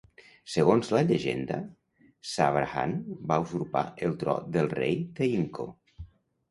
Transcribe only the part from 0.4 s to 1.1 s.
Segons la